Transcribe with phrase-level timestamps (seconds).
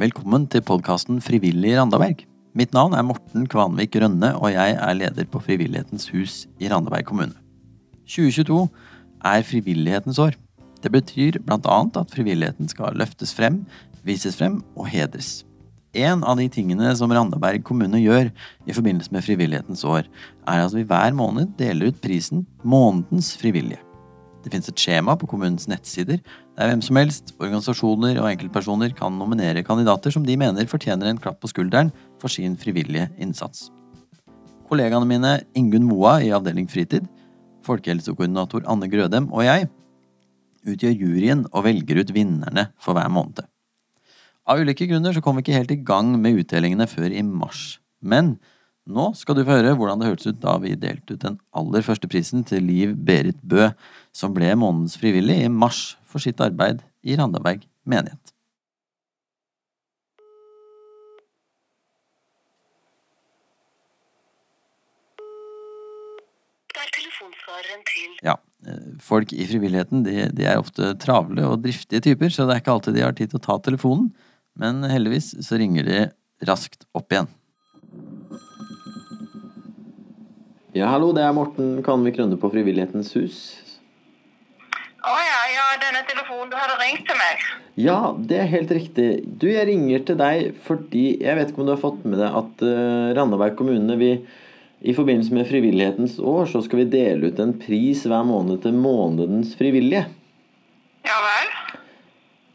[0.00, 2.22] Velkommen til podkasten Frivillig i Randaberg.
[2.56, 7.04] Mitt navn er Morten Kvanvik Rønne, og jeg er leder på Frivillighetens hus i Randaberg
[7.10, 7.36] kommune.
[8.08, 8.56] 2022
[9.28, 10.38] er frivillighetens år.
[10.80, 11.76] Det betyr bl.a.
[12.00, 13.66] at frivilligheten skal løftes frem,
[14.00, 15.42] vises frem og hedres.
[15.92, 18.32] En av de tingene som Randaberg kommune gjør
[18.64, 20.08] i forbindelse med Frivillighetens år,
[20.48, 23.84] er at vi hver måned deler ut prisen Månedens frivillige.
[24.42, 26.18] Det finnes et skjema på kommunens nettsider
[26.58, 31.20] der hvem som helst, organisasjoner og enkeltpersoner kan nominere kandidater som de mener fortjener en
[31.22, 33.70] klapp på skulderen for sin frivillige innsats.
[34.68, 37.06] Kollegaene mine Ingunn Moa i avdeling fritid,
[37.66, 39.70] folkehelsekoordinator Anne Grødem og jeg
[40.66, 43.46] utgjør juryen og velger ut vinnerne for hver måned.
[44.42, 47.78] Av ulike grunner så kom vi ikke helt i gang med utdelingene før i mars.
[48.02, 48.36] Men
[48.90, 51.84] nå skal du få høre hvordan det hørtes ut da vi delte ut den aller
[51.86, 53.68] første prisen til Liv Berit Bø,
[54.10, 58.32] som ble månedens frivillig i mars for sitt arbeid i Randaberg menighet.
[68.22, 68.34] Ja,
[68.66, 72.64] eh, folk i frivilligheten de, de er ofte travle og driftige typer, så det er
[72.64, 74.10] ikke alltid de har tid til å ta telefonen.
[74.58, 76.02] Men heldigvis så ringer de
[76.48, 77.30] raskt opp igjen.
[80.72, 83.40] Ja, hallo, det er Morten Kanvik Rønne på Frivillighetens hus.
[85.04, 87.42] Å ja, ja, denne telefonen du hadde ringt til meg.
[87.76, 89.08] Ja, det er helt riktig.
[89.36, 92.38] Du, jeg ringer til deg fordi jeg vet ikke om du har fått med deg
[92.40, 94.10] at uh, Randaberg kommune vi,
[94.80, 98.72] i forbindelse med Frivillighetens år så skal vi dele ut en pris hver måned til
[98.72, 100.06] Månedens frivillige.
[101.04, 101.52] Ja vel?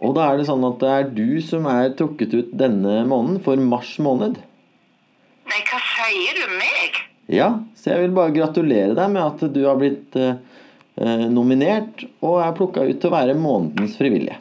[0.09, 3.43] Og da er det sånn at det er du som er trukket ut denne måneden,
[3.45, 4.41] for mars måned.
[5.47, 6.76] Nei, hva sier du meg?
[7.27, 10.37] Ja, så jeg vil bare gratulere deg med at du har blitt eh,
[10.95, 14.39] eh, nominert og er plukka ut til å være månedens frivillige.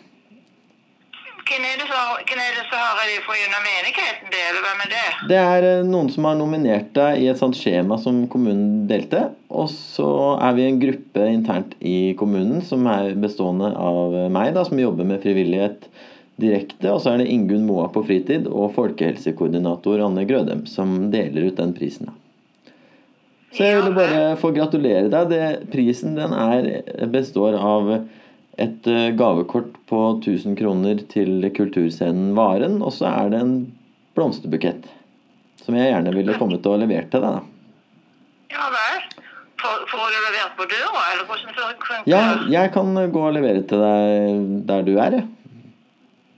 [1.47, 4.63] Hvem er det som, hvem er det som har det fra gjennom menigheten det, eller
[4.65, 5.03] hvem er det?
[5.33, 9.25] Det er eh, noen som har nominert deg i et sånt skjema som kommunen delte.
[9.51, 10.11] Og så
[10.47, 15.09] er vi en gruppe internt i kommunen som er bestående av meg, da, som jobber
[15.11, 15.89] med frivillighet
[16.39, 16.93] direkte.
[16.93, 21.59] Og så er det Ingunn Moa på fritid og folkehelsekoordinator Anne Grødem som deler ut
[21.59, 22.13] den prisen.
[22.13, 22.21] da.
[23.55, 25.31] Så jeg ville bare få gratulere deg.
[25.31, 26.71] Det, prisen den er,
[27.13, 27.93] består av
[28.57, 33.57] et eh, gavekort på 1000 kroner til kulturscenen Varen, og så er det en
[34.17, 34.89] blomsterbukett.
[35.63, 37.53] Som jeg gjerne ville kommet og levert til deg.
[38.55, 39.07] Ja vel?
[39.57, 42.21] Får du levert på døra, eller hvordan Ja,
[42.53, 45.17] jeg kan gå og levere til deg der du er.
[45.19, 45.27] jeg.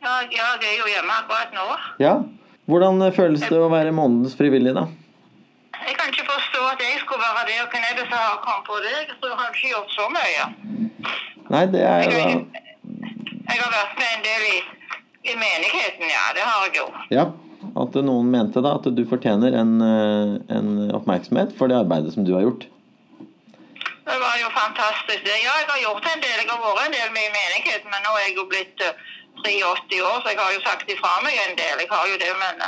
[0.02, 1.66] ja, ja, det er jo hjemme akkurat nå.
[2.00, 2.14] Ja.
[2.68, 4.86] Hvordan føles det å være månedens frivillig, da?
[5.78, 8.64] Jeg kan ikke forstå at jeg skulle være og hvem er det som har kommet
[8.70, 8.94] på det?
[8.94, 10.44] Jeg tror jeg har ikke gjort så mye.
[11.48, 12.64] Nei, det er jo da
[13.48, 14.56] jeg har vært med en del i,
[15.32, 16.24] i menigheten, ja.
[16.36, 16.88] Det har jeg jo.
[17.14, 17.28] Ja.
[17.82, 22.26] At noen mente da at du fortjener en, eh, en oppmerksomhet for det arbeidet som
[22.28, 22.66] du har gjort.
[24.08, 25.24] Det var jo fantastisk.
[25.28, 26.36] Ja, jeg har gjort en del.
[26.42, 29.00] Jeg har vært en del med i menigheten, men nå er jeg jo blitt eh,
[29.38, 31.82] 83 år, så jeg har jo sagt ifra meg en del.
[31.84, 32.64] Jeg har jo det, men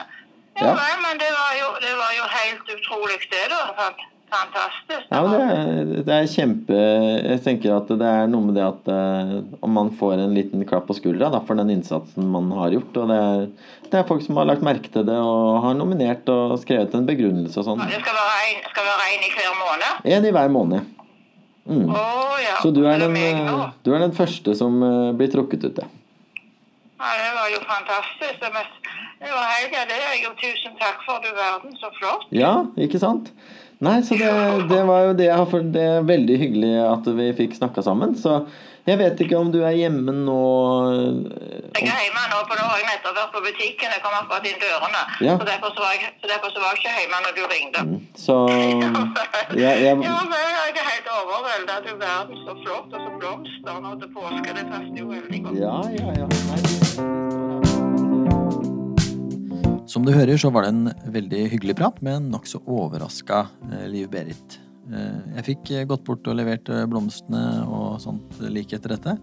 [0.57, 0.75] eh, Ja, Ja.
[0.77, 3.61] vel, men det var, jo, det var jo helt utrolig, det, da.
[3.77, 5.07] Fan- Fantastisk.
[5.11, 8.87] Ja, det er, det er kjempe Jeg tenker at det er noe med det at
[8.95, 9.33] eh,
[9.67, 12.95] om man får en liten klapp på skuldra da, for den innsatsen man har gjort.
[13.03, 13.43] Og det er,
[13.91, 17.09] det er folk som har lagt merke til det og har nominert og skrevet en
[17.11, 17.83] begrunnelse og sånn.
[17.91, 20.07] Det skal være en, skal være en i hver måned?
[20.15, 20.95] En i hver måned.
[21.67, 21.91] Mm.
[21.91, 22.55] Oh, ja.
[22.63, 25.91] Så du er, den, eh, du er den første som eh, blir trukket ut, ja.
[27.01, 28.37] Ja, det var jo fantastisk.
[28.45, 28.51] Det,
[29.37, 29.99] var helt ja, det.
[30.11, 32.27] er jo Tusen takk for du verden, så flott.
[32.31, 33.33] Ja, ikke sant?
[33.81, 34.33] Nei, så det,
[34.69, 37.85] det var jo det jeg har for Det er veldig hyggelig at vi fikk snakka
[37.87, 38.13] sammen.
[38.13, 38.43] Så
[38.89, 40.41] jeg vet ikke om du er hjemme nå
[41.77, 43.93] Jeg er hjemme nå, for da har jeg nettopp vært på butikken.
[43.95, 45.03] Jeg kom akkurat inn dørene.
[45.25, 45.37] Ja.
[45.41, 47.85] Så, derfor så, jeg, så derfor så var jeg ikke hjemme når du ringte.
[48.27, 48.37] Så
[49.63, 51.79] ja, jeg, Ja, men jeg er helt overveldet.
[51.89, 52.93] Du verden, så flott.
[52.93, 54.59] Og så blomster nå til påske.
[54.59, 55.61] Det passer jo veldig godt.
[55.65, 56.31] Ja, ja, ja.
[56.51, 56.70] Nei,
[59.91, 63.41] Som du hører, så var det en veldig hyggelig prat med en nokså overraska
[63.73, 64.61] eh, Liv Berit.
[64.87, 69.17] Eh, Jeg fikk eh, gått bort og levert blomstene og sånt like etter dette.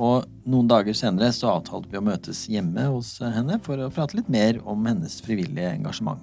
[0.00, 4.16] Og noen dager senere så avtalte vi å møtes hjemme hos henne for å prate
[4.16, 6.22] litt mer om hennes frivillige engasjement.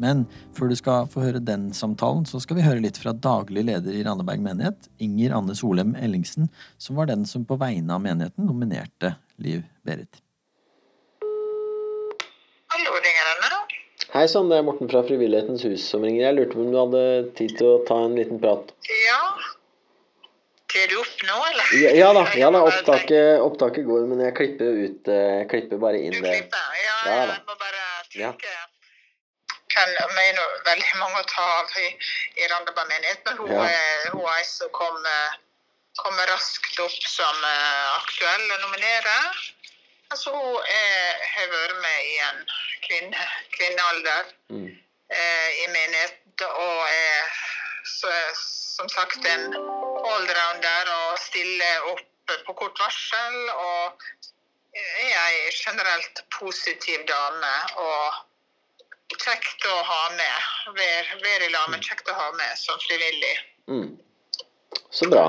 [0.00, 0.22] Men
[0.56, 3.92] før du skal få høre den samtalen, så skal vi høre litt fra daglig leder
[3.98, 6.48] i Randaberg menighet, Inger Anne Solem Ellingsen,
[6.80, 10.22] som var den som på vegne av menigheten nominerte Liv Berit.
[12.68, 13.56] Hallo, det er Anne.
[14.18, 16.24] Hei sann, det er Morten fra Frivillighetens hus som ringer.
[16.24, 17.02] Jeg lurte på om du hadde
[17.38, 18.72] tid til å ta en liten prat.
[18.90, 19.20] Ja.
[20.72, 21.68] Til du opp nå, eller?
[21.78, 25.78] Ja, ja da, ja da opptaket, opptaket går, men jeg klipper ut eh, Jeg klipper
[25.84, 26.18] bare inn det.
[26.18, 26.64] Du klipper?
[26.82, 27.84] Ja, Ja jeg må bare
[28.16, 28.56] tenke.
[29.76, 31.86] Kan mener veldig mange å ta av i,
[32.42, 34.98] i Randaberg menighet, men hun, er, hun er ei som kom,
[36.02, 39.16] kom, raskt opp som eh, aktuell å nominere.
[40.10, 42.38] Altså, hun er, har vært med i en
[42.86, 43.24] kvinne,
[43.56, 44.68] kvinnealder Mm.
[45.10, 47.32] eh, i menigheten og er
[47.84, 48.12] så,
[48.78, 49.44] som sagt en
[50.12, 53.36] allrounder og stiller opp på kort varsel.
[53.50, 54.02] Og
[54.78, 60.50] er ei generelt positiv dame og kjekt å ha med.
[60.76, 63.34] Være i lag med, kjekt å ha med som frivillig.
[63.68, 63.98] Mm.
[64.90, 65.26] Så bra.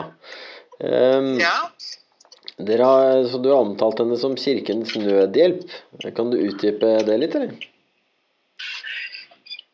[0.79, 1.71] Um, Ja.
[2.67, 5.69] Dere har, så du har omtalt henne som Kirkens Nødhjelp.
[6.15, 7.53] Kan du utdype det litt, eller?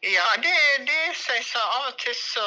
[0.06, 0.54] Ja, det,
[0.86, 2.46] det sier så av og til så,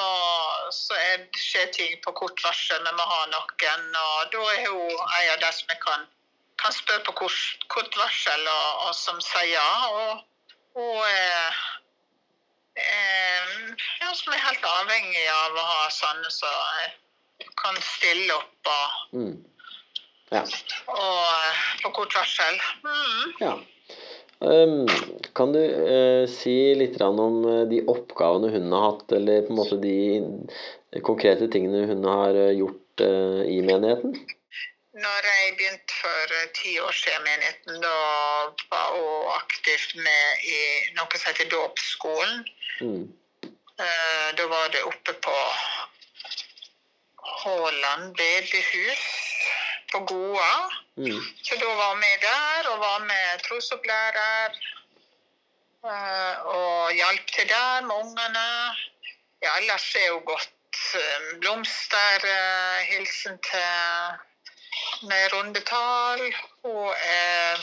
[0.75, 2.87] så er, skjer ting på kort varsel.
[2.87, 6.07] Vi har noen, og da er hun en av de som jeg kan,
[6.63, 9.67] kan spørre på kort, kort varsel, og, og som sier ja.
[10.79, 11.61] Og er,
[12.79, 13.53] er
[14.05, 19.39] ja, som er helt avhengig av å ha sånne som kan stille opp og, Mm.
[20.31, 20.43] Ja.
[20.93, 22.61] og eh, på kort varsel.
[22.85, 23.35] Mm.
[23.41, 23.57] ja.
[24.39, 24.87] Um,
[25.35, 29.59] kan du uh, si litt om eh, de oppgavene hun har hatt, eller på en
[29.59, 34.15] måte de konkrete tingene hun har gjort uh, i menigheten?
[34.99, 37.97] Når jeg begynte for ti år siden i menigheten, da
[38.71, 40.61] var hun aktivt med i
[40.95, 42.45] noe som heter dåpsskolen.
[42.79, 43.09] Mm.
[43.79, 45.35] Uh, Da var det oppe på
[47.43, 49.28] Håland bedehus
[49.93, 50.53] på Goa.
[50.97, 51.23] Mm.
[51.45, 54.51] Så da var vi der og var med trosopplærer.
[55.85, 58.49] eh, Og hjalp til der med ungene.
[59.43, 60.51] Ja, ellers er hun godt
[61.41, 62.17] blomsterhilsen blomster.
[63.25, 64.29] eh, til
[65.09, 66.35] med rundetall.
[66.63, 67.59] Hun er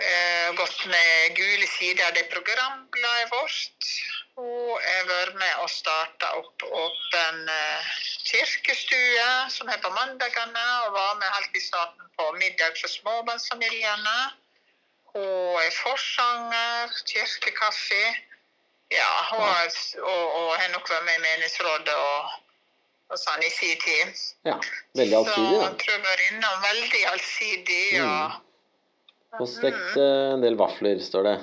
[0.00, 3.90] eh, gått med gule sider det programbladet vårt.
[4.36, 7.94] Hun har vært med og starta opp åpen eh,
[8.30, 14.18] kirkestue, som er på mandagene, og var med helt i starten på middag for småbarnsfamiliene.
[15.12, 18.04] Hun er forsanger, kirkekaffe.
[18.90, 22.36] Ja, hun er, og, og har nok vært med i menighetsrådet og,
[23.10, 24.22] og sånn i sin tid.
[24.48, 24.56] Ja.
[24.98, 27.84] Veldig allsidig, Så jeg tror jeg var innom veldig allsidig.
[28.04, 28.38] Og,
[29.38, 31.36] Og stekt eh, en del vafler, står det.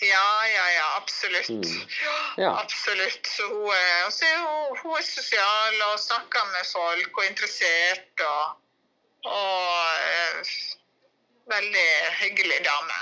[0.00, 1.48] Ja, ja, ja, absolutt.
[1.48, 1.80] Mm.
[2.04, 2.50] Ja, Ja.
[2.62, 3.26] Absolutt.
[3.26, 8.24] Så hun er, er hun, hun er sosial og snakker med folk og interessert.
[8.28, 8.44] Og,
[9.24, 9.70] og
[10.10, 10.56] eh,
[11.54, 11.88] veldig
[12.20, 12.98] hyggelig dame.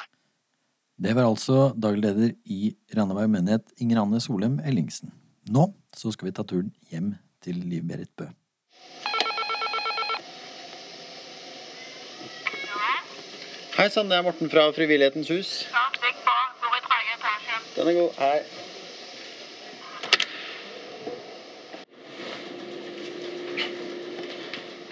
[1.04, 5.10] Det var altså daglig leder i Randaberg menighet, Inger Anne Solheim Ellingsen.
[5.50, 8.30] Nå så skal vi ta turen hjem til Liv Berit Bø.
[13.74, 15.50] Hei sann, det er Morten fra Frivillighetens hus.
[17.76, 18.10] Den er god.
[18.18, 18.38] Hei.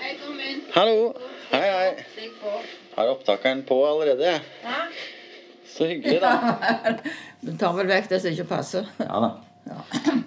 [0.01, 0.63] Hei, kom inn.
[0.75, 1.13] Hallo.
[1.53, 2.33] Hei, hei.
[2.97, 4.35] Har opptakeren på allerede?
[5.69, 6.33] Så hyggelig, da.
[7.43, 8.87] Du tar vel vekk det som ikke passer.
[9.03, 9.31] Ja da.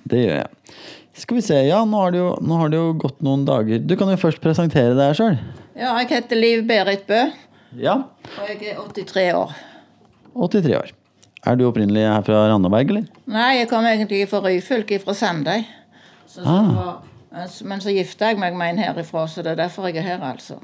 [0.04, 0.74] Det gjør jeg.
[1.16, 3.80] Skal vi se, ja, nå har, det jo, nå har det jo gått noen dager.
[3.88, 5.38] Du kan jo først presentere deg sjøl.
[5.80, 7.22] Ja, jeg heter Liv Berit Bø,
[7.80, 7.96] Ja.
[8.36, 9.56] og jeg er 83 år.
[10.36, 10.92] 83 år.
[11.46, 13.10] Er du opprinnelig her fra Randaberg, eller?
[13.30, 15.66] Nei, jeg kom egentlig fra Ryfylke, fra Sandøy.
[16.26, 16.72] Så, så Ah.
[16.76, 20.08] var, men så gifta jeg meg med en herifra, så det er derfor jeg er
[20.16, 20.58] her, altså.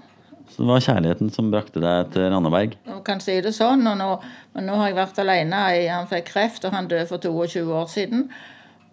[0.51, 2.73] Så det var kjærligheten som brakte deg til Randaberg?
[2.87, 4.07] Du kan si det sånn, og nå,
[4.55, 5.61] men nå har jeg vært alene.
[5.93, 8.25] Han fikk kreft, og han døde for 22 år siden.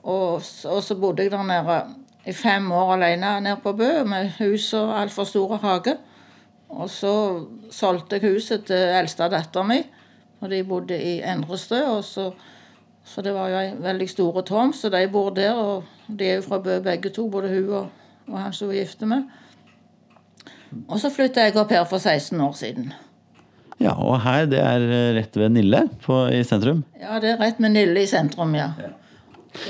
[0.04, 1.80] Og, og så bodde jeg der nede
[2.28, 5.96] i fem år alene nede på Bø, med hus og altfor store hage.
[6.68, 7.14] Og så
[7.72, 9.80] solgte jeg huset til eldste dattera mi,
[10.40, 11.80] og de bodde i Endrestø.
[12.02, 12.30] Så,
[13.04, 15.54] så det var jo ei veldig stor tom, så de bor der.
[15.58, 17.90] Og de er jo fra Bø begge to, både hun og,
[18.28, 19.26] og han som hun er gift med.
[20.88, 22.92] Og så flytta jeg opp her for 16 år siden.
[23.78, 26.82] Ja, og her, det er eh, rett ved Nille på, i sentrum.
[26.98, 28.72] Ja, det er rett med Nille i sentrum, ja.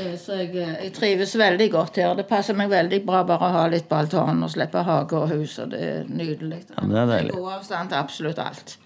[0.01, 2.15] Eh, Så jeg, eh, jeg trives veldig godt her.
[2.17, 5.59] Det passer meg veldig bra bare å ha litt altanen og slippe hage og hus.
[5.63, 6.63] og Det er nydelig.
[6.73, 7.35] Ja, det er deilig.
[7.37, 8.79] God avstand til absolutt alt.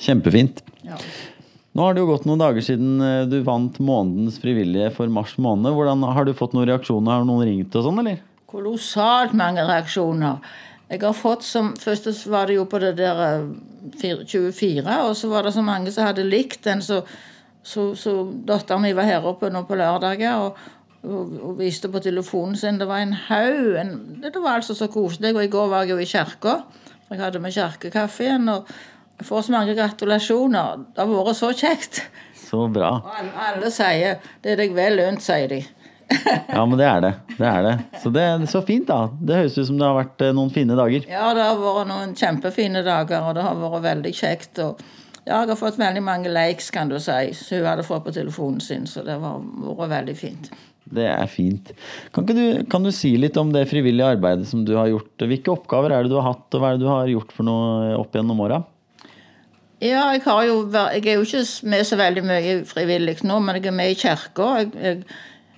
[0.00, 0.64] Kjempefint.
[0.86, 0.96] Ja.
[1.76, 5.36] Nå har det jo gått noen dager siden eh, du vant månedens frivillige for mars
[5.38, 5.70] måned.
[5.76, 7.20] Hvordan, har du fått noen reaksjoner?
[7.20, 8.18] Har noen ringt og sånn, eller?
[8.50, 10.40] Kolossalt mange reaksjoner.
[10.90, 15.30] Jeg har fått som Først var det jo på det der eh, 24, og så
[15.30, 16.82] var det så mange som hadde likt den.
[16.82, 17.04] Så,
[17.62, 20.58] så, så datteren min var her oppe nå på lørdager, og,
[21.06, 22.82] og, og viste på telefonen sin.
[22.82, 23.76] Det var en haug.
[23.78, 23.94] En,
[24.26, 25.36] det var altså så koselig.
[25.36, 26.62] Og i går var jeg jo i kirka.
[27.10, 28.50] Jeg hadde med kirkekaffe igjen.
[28.50, 28.74] Og
[29.26, 30.86] får så mange gratulasjoner.
[30.94, 32.02] Det har vært så kjekt.
[32.50, 32.96] Så bra.
[33.04, 35.60] Og alle, sier 'det er deg vel lønt', sier de.
[36.56, 37.12] Ja, men det er det.
[37.38, 37.74] Det er det.
[38.02, 39.10] Så det er så fint, da.
[39.20, 41.06] Det høres ut som det har vært eh, noen fine dager.
[41.06, 44.58] Ja, det har vært noen kjempefine dager, og det har vært veldig kjekt.
[44.58, 44.80] og
[45.26, 48.16] ja, jeg har fått veldig mange likes, kan du si, som hun hadde fått på
[48.16, 48.88] telefonen sin.
[48.90, 49.38] Så det har
[49.78, 50.50] vært veldig fint.
[50.90, 51.70] Det er fint.
[52.14, 55.22] Kan, du, kan du si litt om det frivillige arbeidet som du har gjort?
[55.22, 57.46] Hvilke oppgaver er det du har hatt, og hva er det du har gjort for
[57.46, 58.62] noe opp gjennom åra?
[59.80, 63.56] Ja, jeg, har jo, jeg er jo ikke med så veldig mye frivillig nå, men
[63.56, 64.48] jeg er med i kirka.
[64.60, 65.04] Jeg,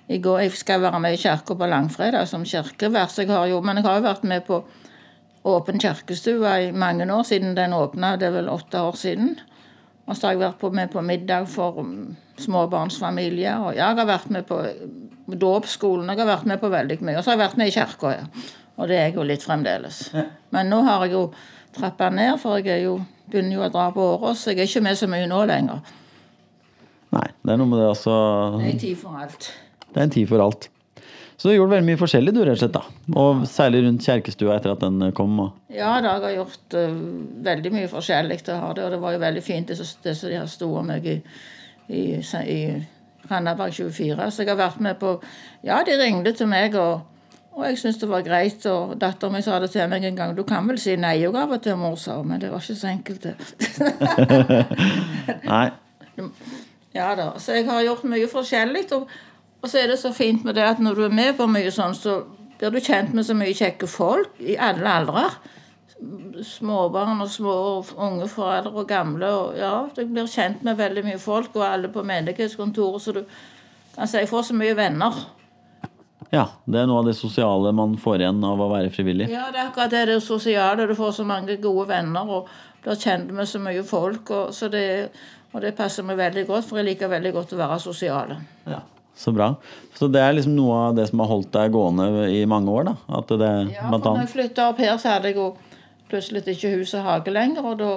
[0.07, 3.19] jeg, jeg skal være med i kirka på langfredag som kirkevers.
[3.19, 4.62] jo, Men jeg har jo vært med på
[5.43, 8.17] Åpen kirkestue i mange år siden den åpna.
[8.17, 9.41] Det er vel åtte år siden.
[10.07, 13.59] Og så har jeg vært på, med på middag for um, småbarnsfamilier.
[13.59, 16.11] Og jeg har vært med på uh, dåpsskolen.
[16.11, 17.17] Jeg har vært med på veldig mye.
[17.19, 18.29] Og så har jeg vært med i kirka, ja.
[18.79, 19.99] Og det er jeg jo litt fremdeles.
[20.55, 21.25] Men nå har jeg jo
[21.75, 22.95] trappa ned, for jeg er jo,
[23.31, 25.95] begynner jo å dra på åra, så jeg er ikke med så mye nå lenger.
[27.12, 28.14] Nei, det er noe med det altså.
[28.57, 29.50] Det er en tid for alt.
[29.88, 30.69] Det er en tid for alt.
[31.37, 32.76] Så du har gjort veldig mye forskjellig, du, rett og slett.
[32.76, 33.17] da.
[33.19, 35.33] Og særlig rundt kjerkestua etter at den kom.
[35.43, 35.57] Og...
[35.75, 37.00] Ja, da har jeg gjort uh,
[37.49, 38.37] veldig mye forskjellig.
[38.47, 40.69] Det har det, og det var jo veldig fint det det som de har sto
[40.79, 41.17] om meg i,
[41.91, 42.61] i, i
[43.26, 44.29] Randaberg 24.
[44.31, 45.17] Så jeg har vært med på
[45.67, 47.02] Ja, de ringte til meg, og,
[47.53, 48.67] og jeg syntes det var greit.
[48.67, 50.37] Og datteren min sa det til meg en gang.
[50.37, 52.17] Du kan vel si nei òg av og til, mor, sa.
[52.25, 53.35] Men det var ikke så enkelt, det.
[55.53, 55.67] Nei.
[56.97, 57.33] Ja da.
[57.41, 58.87] Så jeg har gjort mye forskjellig.
[58.97, 59.09] Og,
[59.61, 61.73] og så er det så fint med det at når du er med på mye
[61.73, 62.23] sånn, så
[62.57, 65.37] blir du kjent med så mye kjekke folk i alle aldrer.
[66.43, 69.29] Småbarn og små og unge foreldre og gamle.
[69.29, 73.23] Og ja, du blir kjent med veldig mye folk, og alle på menighetskontoret, så du
[73.93, 75.21] kan si jeg får så mye venner.
[76.33, 79.27] Ja, det er noe av det sosiale man får igjen av å være frivillig.
[79.29, 80.87] Ja, det er akkurat det, det sosiale.
[80.89, 82.49] Du får så mange gode venner og
[82.83, 84.33] blir kjent med så mye folk.
[84.33, 85.11] Og, så det,
[85.53, 88.33] og det passer meg veldig godt, for jeg liker veldig godt å være sosial.
[88.65, 88.81] Ja,
[89.15, 89.51] Så bra.
[89.99, 92.89] Så det er liksom noe av det som har holdt deg gående i mange år,
[92.89, 92.97] da?
[93.21, 95.51] At det Ja, for når jeg flytta opp her, så hadde jeg jo
[96.09, 97.69] plutselig ikke hus og hage lenger.
[97.75, 97.93] Og da,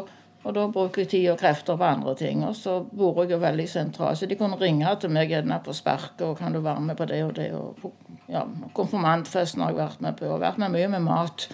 [0.46, 2.44] og da bruker jeg tid og krefter på andre ting.
[2.46, 4.20] Og så bor jeg jo veldig sentralt.
[4.20, 7.08] Så de kunne ringe til meg gjerne på sparket og kan du være med på
[7.10, 7.50] det og det.
[7.58, 7.92] Og på,
[8.30, 8.44] ja,
[8.78, 10.30] konfirmantfesten har jeg vært med på.
[10.30, 11.48] Og vært med mye med mat.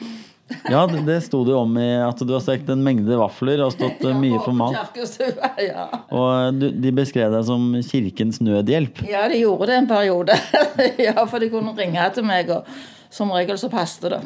[0.67, 3.63] Ja, det, det sto det jo om i at du har stekt en mengde vafler
[3.63, 4.99] og stått ja, mye for mat.
[5.61, 5.85] Ja.
[6.11, 9.03] Og du, de beskrev deg som kirkens nødhjelp.
[9.07, 10.35] ja, de gjorde det en periode.
[11.07, 12.67] ja, for de kunne ringe til meg, og
[13.13, 14.21] som regel så passet det.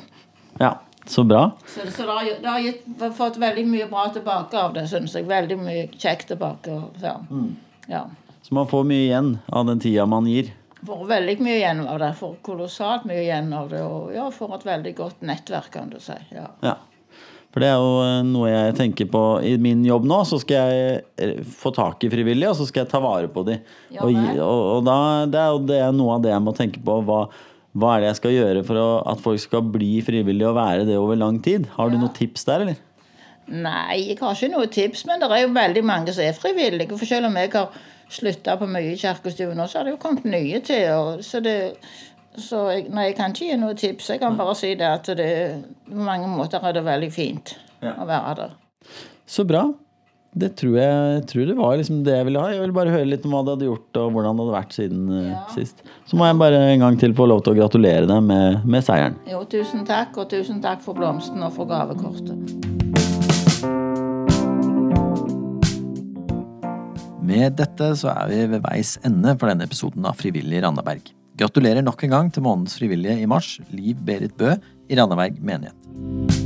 [0.62, 1.52] Ja, så bra.
[1.68, 2.86] Så, så det har, det har gitt,
[3.18, 5.28] fått veldig mye bra tilbake av det, syns jeg.
[5.30, 6.82] Veldig mye kjekt tilbake.
[7.02, 7.16] Så.
[7.30, 7.56] Mm.
[7.92, 8.06] ja.
[8.46, 10.52] Så man får mye igjen av den tida man gir.
[10.86, 12.12] Får veldig mye igjen av det.
[12.20, 13.82] Får kolossalt mye igjen av det.
[13.86, 16.18] Og ja, får et veldig godt nettverk, kan du si.
[16.34, 16.50] Ja.
[16.66, 16.76] Ja.
[17.56, 20.20] For det er jo eh, noe jeg tenker på i min jobb nå.
[20.28, 23.46] Så skal jeg eh, få tak i frivillige, og så skal jeg ta vare på
[23.48, 23.62] dem.
[23.96, 24.98] Ja og, og, og da,
[25.32, 27.00] det er jo det noe av det jeg må tenke på.
[27.08, 27.22] Hva,
[27.76, 30.86] hva er det jeg skal gjøre for å, at folk skal bli frivillige og være
[30.88, 31.66] det over lang tid?
[31.76, 32.02] Har du Ja.
[32.06, 32.76] noen tips der, eller?
[33.48, 36.98] Nei, jeg har ikke noe tips, men det er jo veldig mange som er frivillige.
[36.98, 37.70] For selv om jeg har
[38.10, 40.88] slutta på mye i kirkestuen nå, så har det jo kommet nye til.
[40.96, 41.76] Og, så det,
[42.38, 44.10] så jeg, nei, jeg kan ikke gi noe tips.
[44.16, 45.30] Jeg kan bare si det at det,
[45.90, 47.56] på mange måter er det veldig fint
[47.86, 48.56] å være der.
[49.28, 49.68] Så bra.
[50.36, 52.50] Det tror jeg, jeg tror det var liksom det jeg ville ha.
[52.52, 54.74] Jeg ville bare høre litt om hva du hadde gjort og hvordan det hadde vært
[54.76, 55.44] siden eh, Ja.
[55.54, 55.80] sist.
[56.12, 58.84] Så må jeg bare en gang til få lov til å gratulere deg med, med
[58.84, 59.16] seieren.
[59.32, 62.36] Jo, tusen takk, og tusen takk for blomsten og for gavekortet.
[67.26, 71.08] Med dette så er vi ved veis ende for denne episoden av Frivillig Randaberg.
[71.40, 74.54] Gratulerer nok en gang til månedens frivillige i mars, Liv Berit Bø
[74.92, 76.45] i Randaberg menighet.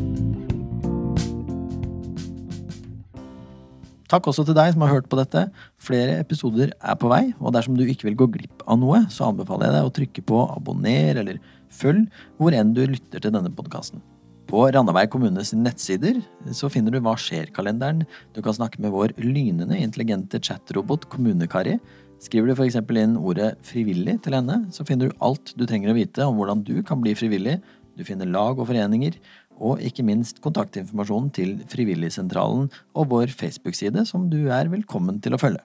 [4.09, 5.43] Takk også til deg som har hørt på dette.
[5.77, 9.27] Flere episoder er på vei, og dersom du ikke vil gå glipp av noe, så
[9.27, 12.07] anbefaler jeg deg å trykke på abonner eller følg
[12.39, 14.01] hvor enn du lytter til denne podkasten.
[14.49, 16.23] På Randaberg kommunes nettsider
[16.57, 18.01] så finner du Hva skjer-kalenderen.
[18.33, 21.77] Du kan snakke med vår lynende intelligente chatrobot Kommunekari.
[22.19, 22.79] Skriver du f.eks.
[22.81, 26.65] inn ordet 'frivillig' til henne, så finner du alt du trenger å vite om hvordan
[26.65, 27.59] du kan bli frivillig.
[27.95, 29.21] Du finner lag og foreninger,
[29.59, 35.41] og ikke minst kontaktinformasjonen til Frivilligsentralen og vår Facebook-side, som du er velkommen til å
[35.41, 35.63] følge.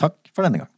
[0.00, 0.75] Takk for denne gang.